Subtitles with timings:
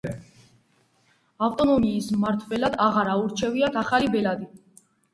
[1.49, 4.55] ავტონომიის მმართველად აღარ აურჩევიათ ახალი ბელადი.